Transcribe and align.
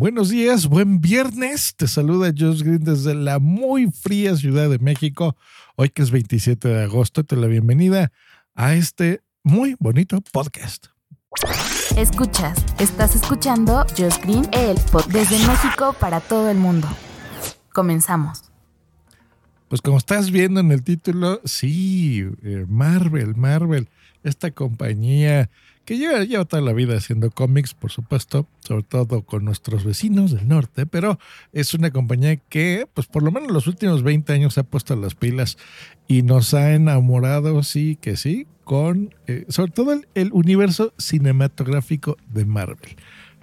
Buenos 0.00 0.28
días, 0.28 0.68
buen 0.68 1.00
viernes. 1.00 1.74
Te 1.74 1.88
saluda 1.88 2.28
Josh 2.28 2.62
Green 2.62 2.84
desde 2.84 3.16
la 3.16 3.40
muy 3.40 3.90
fría 3.90 4.36
Ciudad 4.36 4.70
de 4.70 4.78
México. 4.78 5.36
Hoy 5.74 5.88
que 5.88 6.02
es 6.02 6.12
27 6.12 6.68
de 6.68 6.84
agosto, 6.84 7.24
te 7.24 7.34
la 7.34 7.48
bienvenida 7.48 8.12
a 8.54 8.74
este 8.74 9.22
muy 9.42 9.74
bonito 9.80 10.20
podcast. 10.30 10.86
Escuchas, 11.96 12.64
estás 12.78 13.16
escuchando 13.16 13.84
Josh 13.98 14.18
Green, 14.22 14.48
el 14.52 14.76
podcast 14.92 15.10
desde 15.10 15.44
México 15.48 15.96
para 15.98 16.20
todo 16.20 16.48
el 16.48 16.58
mundo. 16.58 16.86
Comenzamos. 17.72 18.52
Pues 19.66 19.82
como 19.82 19.98
estás 19.98 20.30
viendo 20.30 20.60
en 20.60 20.70
el 20.70 20.84
título, 20.84 21.40
sí, 21.44 22.24
eh, 22.44 22.66
Marvel, 22.68 23.34
Marvel, 23.34 23.88
esta 24.22 24.52
compañía 24.52 25.50
que 25.88 25.96
lleva, 25.96 26.44
toda 26.44 26.60
la 26.60 26.74
vida 26.74 26.98
haciendo 26.98 27.30
cómics, 27.30 27.72
por 27.72 27.90
supuesto, 27.90 28.46
sobre 28.60 28.82
todo 28.82 29.22
con 29.22 29.46
nuestros 29.46 29.84
vecinos 29.84 30.32
del 30.32 30.46
norte, 30.46 30.84
pero 30.84 31.18
es 31.54 31.72
una 31.72 31.90
compañía 31.90 32.36
que, 32.36 32.86
pues 32.92 33.06
por 33.06 33.22
lo 33.22 33.32
menos 33.32 33.50
los 33.50 33.66
últimos 33.66 34.02
20 34.02 34.30
años 34.34 34.52
se 34.52 34.60
ha 34.60 34.64
puesto 34.64 34.94
las 34.96 35.14
pilas 35.14 35.56
y 36.06 36.20
nos 36.20 36.52
ha 36.52 36.74
enamorado, 36.74 37.62
sí 37.62 37.96
que 37.98 38.18
sí, 38.18 38.46
con 38.64 39.14
eh, 39.28 39.46
sobre 39.48 39.72
todo 39.72 39.94
el, 39.94 40.08
el 40.14 40.30
universo 40.34 40.92
cinematográfico 40.98 42.18
de 42.34 42.44
Marvel, 42.44 42.96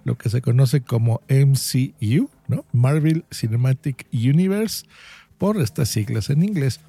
lo 0.03 0.16
que 0.16 0.30
se 0.30 0.44
conoce 0.44 0.81
como 0.81 1.22
MCU, 1.27 2.30
¿no? 2.48 2.64
Marvel 2.72 3.25
Cinematic 3.31 4.05
Universe, 4.14 4.86
por 5.39 5.59
estas 5.59 5.89
siglas 5.89 6.30
en 6.30 6.44
inglés 6.44 6.80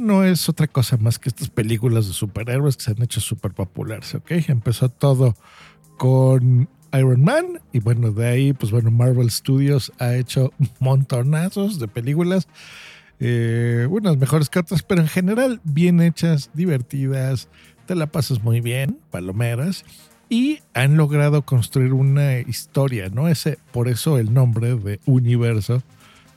no 0.00 0.24
es 0.24 0.48
otra 0.48 0.66
cosa 0.66 0.96
más 0.96 1.18
que 1.18 1.28
estas 1.28 1.48
películas 1.50 2.06
de 2.06 2.12
superhéroes 2.12 2.76
que 2.76 2.84
se 2.84 2.90
han 2.90 3.02
hecho 3.02 3.20
súper 3.20 3.52
populares, 3.52 4.14
¿ok? 4.14 4.30
Empezó 4.48 4.88
todo 4.88 5.36
con 5.96 6.68
Iron 6.92 7.22
Man 7.22 7.60
y 7.72 7.80
bueno, 7.80 8.10
de 8.10 8.26
ahí, 8.26 8.52
pues 8.52 8.72
bueno, 8.72 8.90
Marvel 8.90 9.30
Studios 9.30 9.92
ha 9.98 10.14
hecho 10.14 10.52
montonazos 10.80 11.78
de 11.78 11.88
películas, 11.88 12.48
eh, 13.20 13.86
unas 13.90 14.16
mejores 14.16 14.48
que 14.48 14.62
pero 14.86 15.00
en 15.00 15.08
general 15.08 15.60
bien 15.64 16.00
hechas, 16.00 16.50
divertidas, 16.54 17.48
te 17.86 17.94
la 17.94 18.06
pasas 18.06 18.42
muy 18.42 18.60
bien, 18.60 18.98
palomeras, 19.10 19.84
y 20.28 20.60
han 20.74 20.96
logrado 20.96 21.42
construir 21.42 21.92
una 21.92 22.38
historia, 22.40 23.08
¿no? 23.08 23.28
Ese, 23.28 23.58
por 23.72 23.88
eso 23.88 24.18
el 24.18 24.34
nombre 24.34 24.74
de 24.76 25.00
universo 25.06 25.82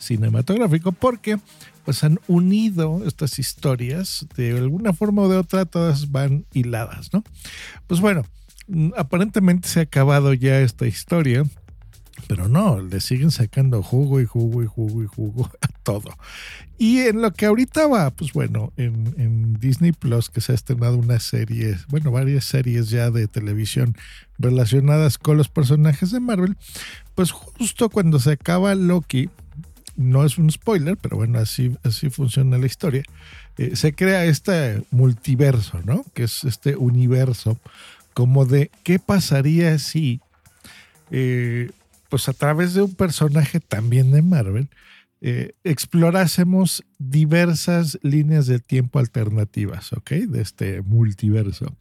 cinematográfico, 0.02 0.92
porque 0.92 1.38
pues 1.86 2.04
han 2.04 2.20
unido 2.28 3.02
estas 3.06 3.40
historias 3.40 4.28
de 4.36 4.58
alguna 4.58 4.94
forma 4.94 5.24
o 5.24 5.30
de 5.30 5.38
otra, 5.38 5.66
todas 5.66 6.12
van 6.12 6.46
hiladas, 6.54 7.12
¿no? 7.14 7.24
Pues 7.88 8.02
bueno, 8.02 8.24
aparentemente 8.98 9.68
se 9.68 9.80
ha 9.80 9.84
acabado 9.84 10.34
ya 10.34 10.60
esta 10.60 10.86
historia, 10.88 11.44
pero 12.28 12.48
no, 12.48 12.82
le 12.82 13.02
siguen 13.02 13.32
sacando 13.32 13.82
jugo 13.82 14.22
y 14.22 14.26
jugo 14.26 14.64
y 14.64 14.68
jugo 14.68 15.04
y 15.04 15.08
jugo 15.08 15.50
a 15.62 15.68
todo. 15.84 16.18
Y 16.78 17.00
en 17.00 17.22
lo 17.22 17.32
que 17.32 17.46
ahorita 17.46 17.88
va, 17.88 18.10
pues 18.12 18.34
bueno, 18.34 18.74
en, 18.78 19.14
en 19.18 19.54
Disney 19.60 19.92
Plus, 19.92 20.30
que 20.30 20.42
se 20.42 20.52
ha 20.52 20.56
estrenado 20.56 20.98
una 20.98 21.20
serie, 21.20 21.78
bueno, 21.90 22.12
varias 22.12 22.46
series 22.46 22.90
ya 22.90 23.12
de 23.12 23.28
televisión 23.28 23.96
relacionadas 24.40 25.18
con 25.18 25.38
los 25.38 25.50
personajes 25.50 26.12
de 26.12 26.20
Marvel, 26.20 26.58
pues 27.16 27.32
justo 27.32 27.90
cuando 27.90 28.20
se 28.20 28.32
acaba 28.32 28.74
Loki, 28.76 29.30
no 29.96 30.26
es 30.26 30.38
un 30.38 30.50
spoiler, 30.50 30.98
pero 30.98 31.18
bueno, 31.18 31.40
así, 31.40 31.76
así 31.84 32.10
funciona 32.10 32.58
la 32.58 32.66
historia. 32.66 33.04
Eh, 33.58 33.76
se 33.76 33.94
crea 33.94 34.26
este 34.26 34.84
multiverso, 34.92 35.82
¿no? 35.86 36.04
Que 36.14 36.24
es 36.24 36.44
este 36.44 36.76
universo 36.76 37.60
como 38.14 38.46
de 38.46 38.72
qué 38.84 39.00
pasaría 39.00 39.78
si, 39.80 40.20
eh, 41.12 41.72
pues 42.10 42.28
a 42.30 42.34
través 42.34 42.74
de 42.74 42.82
un 42.82 42.96
personaje 42.96 43.60
también 43.60 44.12
de 44.12 44.22
Marvel, 44.22 44.70
eh, 45.24 45.54
explorásemos 45.64 46.84
diversas 46.98 48.00
líneas 48.02 48.48
de 48.48 48.60
tiempo 48.60 48.98
alternativas, 48.98 49.94
¿ok? 49.94 50.12
De 50.12 50.42
este 50.42 50.82
multiverso. 50.82 51.78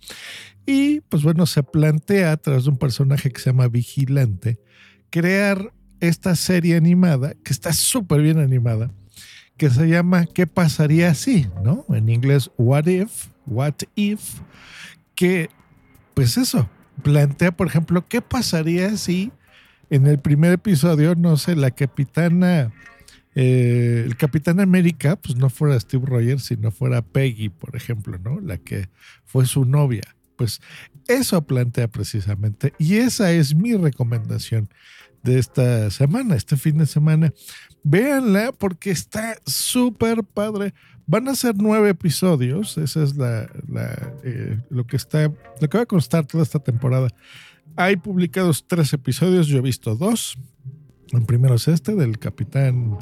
Y 0.66 1.00
pues 1.00 1.22
bueno, 1.22 1.46
se 1.46 1.62
plantea 1.62 2.32
a 2.32 2.36
través 2.36 2.64
de 2.64 2.70
un 2.70 2.78
personaje 2.78 3.30
que 3.30 3.40
se 3.40 3.50
llama 3.50 3.68
Vigilante, 3.68 4.60
crear 5.08 5.72
esta 6.00 6.36
serie 6.36 6.76
animada, 6.76 7.34
que 7.44 7.52
está 7.52 7.72
súper 7.72 8.22
bien 8.22 8.38
animada, 8.38 8.90
que 9.56 9.70
se 9.70 9.88
llama 9.88 10.26
¿Qué 10.26 10.46
pasaría 10.46 11.14
si? 11.14 11.46
¿No? 11.62 11.84
En 11.90 12.08
inglés, 12.08 12.50
What 12.56 12.86
If, 12.86 13.26
What 13.46 13.74
If, 13.94 14.40
que, 15.14 15.50
pues 16.14 16.36
eso, 16.36 16.68
plantea, 17.02 17.52
por 17.52 17.66
ejemplo, 17.66 18.06
¿qué 18.08 18.22
pasaría 18.22 18.96
si 18.96 19.32
en 19.90 20.06
el 20.06 20.18
primer 20.18 20.52
episodio, 20.52 21.14
no 21.14 21.36
sé, 21.36 21.56
la 21.56 21.72
capitana, 21.72 22.72
eh, 23.34 24.04
el 24.06 24.16
Capitán 24.16 24.60
América, 24.60 25.16
pues 25.16 25.36
no 25.36 25.50
fuera 25.50 25.78
Steve 25.78 26.06
Rogers, 26.06 26.44
sino 26.44 26.70
fuera 26.70 27.02
Peggy, 27.02 27.48
por 27.48 27.76
ejemplo, 27.76 28.18
¿no? 28.18 28.40
La 28.40 28.58
que 28.58 28.88
fue 29.24 29.46
su 29.46 29.64
novia. 29.64 30.02
Pues 30.36 30.60
eso 31.06 31.42
plantea 31.42 31.88
precisamente, 31.88 32.72
y 32.78 32.96
esa 32.96 33.30
es 33.32 33.54
mi 33.54 33.74
recomendación 33.74 34.70
de 35.22 35.38
esta 35.38 35.90
semana, 35.90 36.34
este 36.36 36.56
fin 36.56 36.78
de 36.78 36.86
semana. 36.86 37.32
Véanla 37.82 38.52
porque 38.52 38.90
está 38.90 39.36
súper 39.46 40.24
padre. 40.24 40.74
Van 41.06 41.28
a 41.28 41.34
ser 41.34 41.54
nueve 41.56 41.90
episodios. 41.90 42.78
Esa 42.78 43.02
es 43.02 43.16
la, 43.16 43.48
eh, 44.24 44.58
lo 44.70 44.86
que 44.86 44.96
está, 44.96 45.32
lo 45.60 45.68
que 45.68 45.78
va 45.78 45.82
a 45.82 45.86
constar 45.86 46.26
toda 46.26 46.42
esta 46.42 46.58
temporada. 46.58 47.08
Hay 47.76 47.96
publicados 47.96 48.64
tres 48.66 48.92
episodios. 48.92 49.46
Yo 49.46 49.58
he 49.58 49.62
visto 49.62 49.96
dos. 49.96 50.38
El 51.12 51.22
primero 51.22 51.56
es 51.56 51.66
este 51.66 51.96
del 51.96 52.18
Capitán 52.18 52.96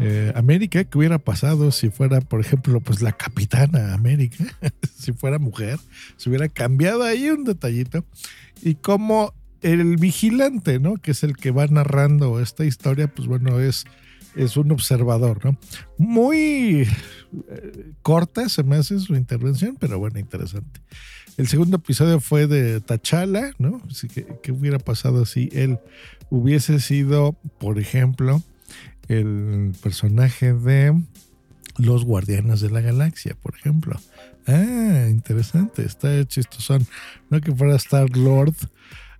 eh, 0.00 0.32
América. 0.34 0.84
¿Qué 0.84 0.98
hubiera 0.98 1.18
pasado 1.18 1.72
si 1.72 1.88
fuera, 1.88 2.20
por 2.20 2.40
ejemplo, 2.40 2.80
pues 2.80 3.00
la 3.00 3.12
Capitana 3.12 3.94
América? 3.94 4.44
si 4.94 5.12
fuera 5.12 5.38
mujer, 5.38 5.78
se 6.18 6.28
hubiera 6.28 6.48
cambiado 6.48 7.02
ahí 7.02 7.30
un 7.30 7.44
detallito. 7.44 8.04
Y 8.62 8.74
cómo 8.74 9.32
el 9.62 9.96
vigilante, 9.96 10.78
¿no? 10.78 10.96
Que 10.96 11.12
es 11.12 11.22
el 11.22 11.36
que 11.36 11.50
va 11.50 11.66
narrando 11.66 12.40
esta 12.40 12.64
historia, 12.64 13.08
pues 13.08 13.28
bueno, 13.28 13.60
es, 13.60 13.84
es 14.36 14.56
un 14.56 14.70
observador, 14.72 15.44
¿no? 15.44 15.58
Muy 15.96 16.86
eh, 17.48 17.92
corta 18.02 18.48
se 18.48 18.62
me 18.62 18.76
hace 18.76 18.98
su 19.00 19.14
intervención, 19.14 19.76
pero 19.78 19.98
bueno, 19.98 20.18
interesante. 20.18 20.80
El 21.36 21.46
segundo 21.46 21.76
episodio 21.76 22.20
fue 22.20 22.46
de 22.46 22.80
Tachala, 22.80 23.52
¿no? 23.58 23.80
Así 23.88 24.08
que, 24.08 24.26
¿qué 24.42 24.52
hubiera 24.52 24.78
pasado 24.78 25.24
si 25.24 25.48
él 25.52 25.78
hubiese 26.30 26.80
sido, 26.80 27.34
por 27.60 27.78
ejemplo, 27.78 28.42
el 29.08 29.72
personaje 29.82 30.52
de 30.52 31.00
los 31.78 32.04
Guardianes 32.04 32.60
de 32.60 32.70
la 32.70 32.80
Galaxia, 32.80 33.36
por 33.40 33.54
ejemplo? 33.54 34.00
Ah, 34.46 35.06
interesante, 35.10 35.84
está 35.84 36.24
chistosón. 36.24 36.86
No 37.30 37.40
que 37.40 37.54
fuera 37.54 37.76
Star 37.76 38.16
Lord 38.16 38.54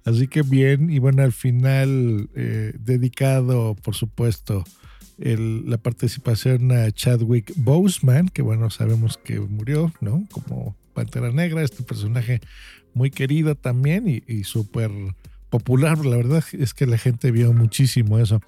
Así 0.08 0.26
que 0.26 0.40
bien, 0.40 0.88
y 0.90 1.00
bueno, 1.00 1.22
al 1.22 1.32
final 1.32 2.30
eh, 2.34 2.72
dedicado, 2.80 3.74
por 3.74 3.94
supuesto, 3.94 4.64
el, 5.18 5.68
la 5.68 5.76
participación 5.76 6.72
a 6.72 6.90
Chadwick 6.90 7.52
Boseman, 7.56 8.30
que 8.30 8.40
bueno, 8.40 8.70
sabemos 8.70 9.18
que 9.18 9.38
murió, 9.38 9.92
¿no? 10.00 10.24
Como 10.30 10.74
Pantera 10.94 11.30
Negra, 11.30 11.62
este 11.62 11.82
personaje 11.82 12.40
muy 12.94 13.10
querido 13.10 13.54
también 13.54 14.08
y, 14.08 14.22
y 14.26 14.44
súper 14.44 14.90
popular. 15.50 15.98
La 16.06 16.16
verdad 16.16 16.42
es 16.52 16.72
que 16.72 16.86
la 16.86 16.96
gente 16.96 17.30
vio 17.30 17.52
muchísimo 17.52 18.18
eso. 18.18 18.40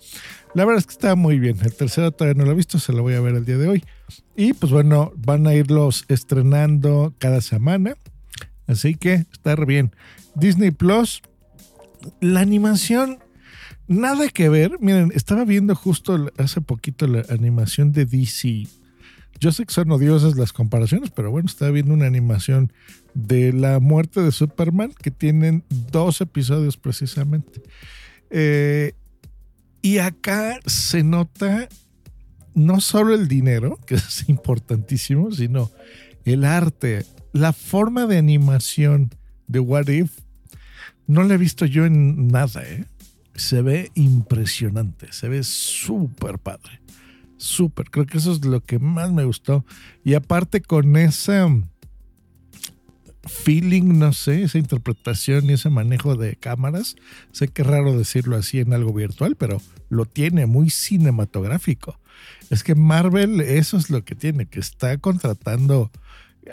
La 0.55 0.65
verdad 0.65 0.79
es 0.79 0.87
que 0.87 0.93
está 0.93 1.15
muy 1.15 1.39
bien. 1.39 1.59
El 1.63 1.75
tercero 1.75 2.11
todavía 2.11 2.39
no 2.39 2.47
lo 2.47 2.53
he 2.53 2.57
visto, 2.57 2.79
se 2.79 2.95
lo 2.95 3.03
voy 3.03 3.13
a 3.15 3.21
ver 3.21 3.35
el 3.35 3.45
día 3.45 3.59
de 3.59 3.69
hoy. 3.69 3.85
Y 4.35 4.55
pues 4.55 4.73
bueno, 4.73 5.13
van 5.15 5.47
a 5.47 5.55
irlos 5.55 6.07
estrenando 6.09 7.15
cada 7.19 7.43
semana. 7.43 7.97
Así 8.67 8.95
que 8.95 9.27
está 9.31 9.57
bien. 9.57 9.95
Disney 10.35 10.71
Plus 10.71 11.21
la 12.21 12.41
animación, 12.41 13.19
nada 13.89 14.29
que 14.29 14.49
ver. 14.49 14.73
Miren, 14.81 15.13
estaba 15.15 15.45
viendo 15.45 15.75
justo 15.75 16.31
hace 16.39 16.61
poquito 16.61 17.07
la 17.07 17.25
animación 17.31 17.93
de 17.93 18.07
DC. 18.07 18.67
Yo 19.41 19.53
sé 19.53 19.65
que 19.65 19.73
son 19.73 19.91
odiosas 19.91 20.37
las 20.37 20.53
comparaciones, 20.53 21.11
pero 21.11 21.31
bueno, 21.31 21.47
estaba 21.49 21.71
viendo 21.71 21.95
una 21.95 22.07
animación 22.07 22.73
de 23.15 23.53
la 23.53 23.81
muerte 23.81 24.21
de 24.21 24.33
Superman 24.33 24.93
que 24.93 25.11
tienen 25.11 25.65
dos 25.91 26.21
episodios 26.21 26.77
precisamente. 26.77 27.63
Eh, 28.29 28.93
y 29.83 29.99
acá 29.99 30.61
se 30.67 31.03
nota 31.03 31.69
no 32.55 32.81
solo 32.81 33.15
el 33.15 33.29
dinero, 33.29 33.79
que 33.87 33.95
es 33.95 34.29
importantísimo, 34.29 35.33
sino 35.33 35.71
el 36.25 36.45
arte, 36.45 37.07
la 37.33 37.53
forma 37.53 38.07
de 38.07 38.19
animación 38.19 39.11
de 39.47 39.61
What 39.61 39.89
If. 39.89 40.13
No 41.11 41.25
la 41.25 41.35
he 41.35 41.39
visto 41.39 41.67
yo 41.67 41.87
en 41.87 42.29
nada, 42.29 42.63
¿eh? 42.63 42.85
Se 43.35 43.63
ve 43.63 43.91
impresionante, 43.97 45.13
se 45.13 45.29
ve 45.29 45.43
súper 45.43 46.39
padre. 46.39 46.81
Súper, 47.37 47.91
creo 47.91 48.07
que 48.07 48.19
eso 48.19 48.31
es 48.31 48.45
lo 48.45 48.61
que 48.61 48.79
más 48.79 49.11
me 49.11 49.25
gustó. 49.25 49.65
Y 50.05 50.15
aparte 50.15 50.61
con 50.61 50.97
ese 50.97 51.65
feeling, 53.25 53.99
no 53.99 54.13
sé, 54.13 54.45
esa 54.45 54.59
interpretación 54.59 55.51
y 55.51 55.55
ese 55.55 55.69
manejo 55.69 56.15
de 56.15 56.37
cámaras, 56.37 56.95
sé 57.33 57.49
que 57.49 57.63
es 57.63 57.69
raro 57.69 57.99
decirlo 57.99 58.37
así 58.37 58.61
en 58.61 58.73
algo 58.73 58.93
virtual, 58.93 59.35
pero 59.35 59.61
lo 59.89 60.07
tiene 60.07 60.47
muy 60.47 60.71
cinematográfico. 60.71 61.99
Es 62.51 62.63
que 62.63 62.77
Marvel 62.77 63.41
eso 63.41 63.79
es 63.79 63.91
lo 63.91 64.05
que 64.05 64.15
tiene, 64.15 64.47
que 64.47 64.61
está 64.61 64.97
contratando 64.99 65.91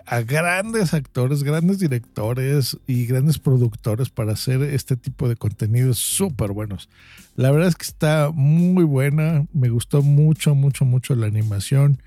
a 0.05 0.21
grandes 0.21 0.93
actores, 0.93 1.43
grandes 1.43 1.79
directores 1.79 2.77
y 2.87 3.05
grandes 3.05 3.39
productores 3.39 4.09
para 4.09 4.33
hacer 4.33 4.61
este 4.61 4.97
tipo 4.97 5.29
de 5.29 5.35
contenidos 5.35 5.97
súper 5.97 6.51
buenos. 6.51 6.89
La 7.35 7.51
verdad 7.51 7.69
es 7.69 7.75
que 7.75 7.85
está 7.85 8.31
muy 8.33 8.83
buena, 8.83 9.45
me 9.53 9.69
gustó 9.69 10.01
mucho, 10.01 10.55
mucho, 10.55 10.85
mucho 10.85 11.15
la 11.15 11.27
animación 11.27 12.01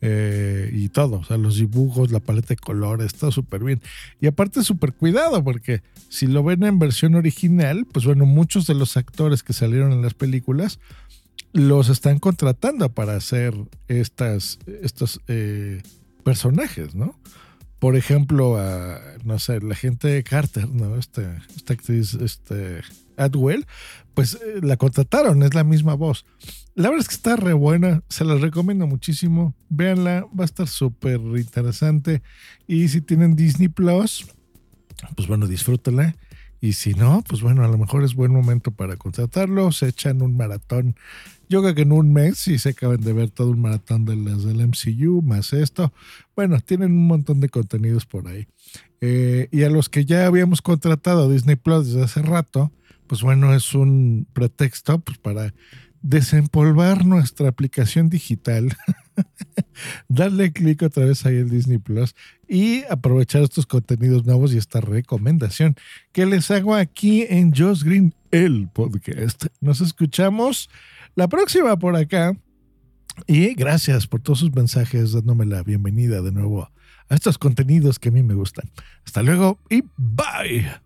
eh, 0.00 0.70
y 0.72 0.88
todo, 0.90 1.20
o 1.20 1.24
sea, 1.24 1.36
los 1.36 1.56
dibujos, 1.56 2.10
la 2.10 2.20
paleta 2.20 2.48
de 2.48 2.56
colores, 2.56 3.14
todo 3.14 3.32
súper 3.32 3.64
bien. 3.64 3.80
Y 4.20 4.26
aparte 4.26 4.62
súper 4.62 4.92
cuidado, 4.92 5.42
porque 5.42 5.82
si 6.08 6.26
lo 6.26 6.42
ven 6.42 6.64
en 6.64 6.78
versión 6.78 7.14
original, 7.14 7.86
pues 7.90 8.04
bueno, 8.04 8.26
muchos 8.26 8.66
de 8.66 8.74
los 8.74 8.96
actores 8.96 9.42
que 9.42 9.52
salieron 9.52 9.92
en 9.92 10.02
las 10.02 10.14
películas 10.14 10.78
los 11.52 11.88
están 11.88 12.18
contratando 12.18 12.88
para 12.90 13.16
hacer 13.16 13.54
estas, 13.88 14.58
estos 14.82 15.20
eh, 15.28 15.82
personajes, 16.26 16.96
¿no? 16.96 17.14
Por 17.78 17.94
ejemplo, 17.94 18.58
no 19.22 19.38
sé, 19.38 19.60
la 19.60 19.76
gente 19.76 20.08
de 20.08 20.24
Carter, 20.24 20.68
¿no? 20.68 20.96
Este, 20.96 21.24
esta 21.54 21.74
actriz, 21.74 22.14
este, 22.14 22.80
Adwell, 23.16 23.64
pues 24.12 24.34
eh, 24.34 24.58
la 24.60 24.76
contrataron, 24.76 25.44
es 25.44 25.54
la 25.54 25.62
misma 25.62 25.94
voz. 25.94 26.26
La 26.74 26.88
verdad 26.88 27.02
es 27.02 27.08
que 27.08 27.14
está 27.14 27.36
re 27.36 27.52
buena, 27.52 28.02
se 28.08 28.24
la 28.24 28.34
recomiendo 28.34 28.88
muchísimo. 28.88 29.54
Véanla, 29.68 30.26
va 30.36 30.42
a 30.42 30.46
estar 30.46 30.66
súper 30.66 31.20
interesante. 31.36 32.22
Y 32.66 32.88
si 32.88 33.02
tienen 33.02 33.36
Disney 33.36 33.68
Plus, 33.68 34.26
pues 35.14 35.28
bueno, 35.28 35.46
disfrútenla. 35.46 36.16
Y 36.60 36.72
si 36.72 36.94
no, 36.94 37.22
pues 37.28 37.40
bueno, 37.40 37.64
a 37.64 37.68
lo 37.68 37.78
mejor 37.78 38.02
es 38.02 38.14
buen 38.14 38.32
momento 38.32 38.72
para 38.72 38.96
contratarlo. 38.96 39.70
Se 39.70 39.86
echan 39.86 40.22
un 40.22 40.36
maratón. 40.36 40.96
Yo 41.48 41.62
creo 41.62 41.74
que 41.74 41.82
en 41.82 41.92
un 41.92 42.12
mes, 42.12 42.38
si 42.38 42.58
se 42.58 42.70
acaban 42.70 43.00
de 43.00 43.12
ver 43.12 43.30
todo 43.30 43.50
un 43.50 43.60
maratón 43.60 44.04
de 44.04 44.16
las 44.16 44.44
del 44.44 44.66
MCU, 44.66 45.22
más 45.22 45.52
esto. 45.52 45.92
Bueno, 46.34 46.58
tienen 46.60 46.92
un 46.92 47.06
montón 47.06 47.40
de 47.40 47.48
contenidos 47.48 48.04
por 48.04 48.26
ahí. 48.26 48.48
Eh, 49.00 49.48
y 49.52 49.62
a 49.62 49.70
los 49.70 49.88
que 49.88 50.04
ya 50.04 50.26
habíamos 50.26 50.62
contratado 50.62 51.30
Disney 51.30 51.56
Plus 51.56 51.86
desde 51.86 52.02
hace 52.02 52.22
rato, 52.22 52.72
pues 53.06 53.22
bueno, 53.22 53.54
es 53.54 53.74
un 53.74 54.26
pretexto 54.32 54.98
pues, 54.98 55.18
para 55.18 55.54
desempolvar 56.02 57.04
nuestra 57.04 57.48
aplicación 57.48 58.08
digital, 58.08 58.76
darle 60.08 60.52
clic 60.52 60.82
otra 60.82 61.04
vez 61.04 61.26
ahí 61.26 61.36
en 61.36 61.48
Disney 61.48 61.78
Plus 61.78 62.14
y 62.48 62.84
aprovechar 62.84 63.42
estos 63.42 63.66
contenidos 63.66 64.24
nuevos 64.24 64.52
y 64.52 64.58
esta 64.58 64.80
recomendación 64.80 65.76
que 66.12 66.26
les 66.26 66.50
hago 66.50 66.74
aquí 66.74 67.26
en 67.28 67.52
Josh 67.52 67.82
Green, 67.82 68.14
el 68.30 68.68
podcast. 68.68 69.46
Nos 69.60 69.80
escuchamos 69.80 70.68
la 71.16 71.28
próxima 71.28 71.76
por 71.78 71.96
acá 71.96 72.36
y 73.26 73.54
gracias 73.54 74.06
por 74.06 74.20
todos 74.20 74.40
sus 74.40 74.54
mensajes 74.54 75.12
dándome 75.12 75.46
la 75.46 75.62
bienvenida 75.62 76.20
de 76.20 76.30
nuevo 76.30 76.70
a 77.08 77.14
estos 77.14 77.38
contenidos 77.38 77.98
que 77.98 78.10
a 78.10 78.12
mí 78.12 78.22
me 78.22 78.34
gustan. 78.34 78.70
Hasta 79.04 79.22
luego 79.22 79.58
y 79.70 79.82
bye. 79.96 80.85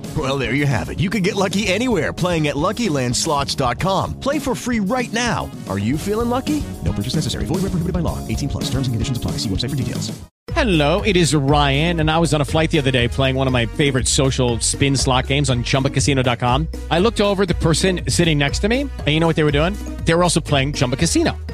Well, 0.17 0.37
there 0.37 0.53
you 0.53 0.65
have 0.65 0.89
it. 0.89 0.99
You 0.99 1.09
can 1.09 1.23
get 1.23 1.35
lucky 1.37 1.67
anywhere 1.67 2.11
playing 2.11 2.49
at 2.49 2.55
LuckyLandSlots.com. 2.55 4.19
Play 4.19 4.39
for 4.39 4.53
free 4.53 4.81
right 4.81 5.11
now. 5.13 5.49
Are 5.69 5.79
you 5.79 5.97
feeling 5.97 6.29
lucky? 6.29 6.61
No 6.83 6.91
purchase 6.91 7.15
necessary. 7.15 7.45
Void 7.45 7.61
where 7.63 7.71
prohibited 7.71 7.93
by 7.93 8.01
law. 8.01 8.17
18 8.27 8.49
plus. 8.49 8.65
Terms 8.65 8.87
and 8.87 8.93
conditions 8.93 9.17
apply. 9.17 9.31
See 9.37 9.47
website 9.47 9.69
for 9.69 9.77
details. 9.77 10.11
Hello, 10.53 11.01
it 11.03 11.15
is 11.15 11.33
Ryan, 11.33 12.01
and 12.01 12.11
I 12.11 12.17
was 12.17 12.33
on 12.33 12.41
a 12.41 12.45
flight 12.45 12.71
the 12.71 12.79
other 12.79 12.91
day 12.91 13.07
playing 13.07 13.35
one 13.35 13.47
of 13.47 13.53
my 13.53 13.65
favorite 13.67 14.05
social 14.05 14.59
spin 14.59 14.97
slot 14.97 15.27
games 15.27 15.49
on 15.49 15.63
ChumbaCasino.com. 15.63 16.67
I 16.89 16.99
looked 16.99 17.21
over 17.21 17.45
the 17.45 17.53
person 17.55 18.01
sitting 18.09 18.37
next 18.37 18.59
to 18.59 18.67
me, 18.67 18.81
and 18.81 19.07
you 19.07 19.21
know 19.21 19.27
what 19.27 19.37
they 19.37 19.45
were 19.45 19.53
doing? 19.53 19.75
They 20.03 20.13
were 20.13 20.23
also 20.23 20.41
playing 20.41 20.73
Chumba 20.73 20.97
Casino. 20.97 21.37